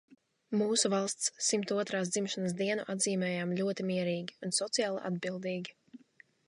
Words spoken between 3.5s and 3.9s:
ļoti